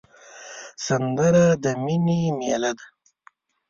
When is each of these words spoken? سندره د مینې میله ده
سندره 0.85 1.45
د 1.63 1.65
مینې 1.83 2.21
میله 2.39 2.71
ده 2.77 2.85